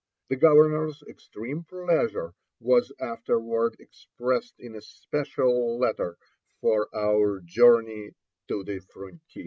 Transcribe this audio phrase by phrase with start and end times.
[0.29, 6.17] The governors extreme pleasure was afterward expressed in a special letter
[6.59, 8.15] for our journey
[8.47, 9.39] to the frontier.